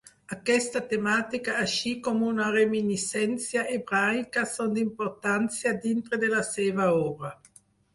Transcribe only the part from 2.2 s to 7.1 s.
una reminiscència hebraica són d'importància dintre de la seva